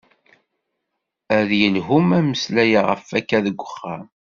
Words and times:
Ad 1.37 1.49
yelhu 1.59 1.99
ma 2.07 2.19
meslayeɣ 2.29 2.85
ɣef 2.91 3.07
akka 3.19 3.39
deg 3.45 3.61
uxxam? 3.65 4.03